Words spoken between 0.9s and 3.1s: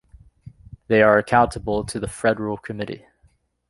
are accountable to the Federal Committee.